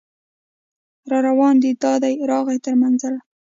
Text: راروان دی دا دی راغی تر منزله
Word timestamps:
راروان 1.11 1.55
دی 1.63 1.71
دا 1.83 1.93
دی 2.03 2.13
راغی 2.31 2.57
تر 2.63 2.73
منزله 2.81 3.19